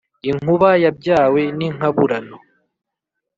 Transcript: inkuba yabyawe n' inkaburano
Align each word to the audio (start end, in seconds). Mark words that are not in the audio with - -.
inkuba 0.29 0.69
yabyawe 0.83 1.41
n' 1.57 1.65
inkaburano 1.67 2.37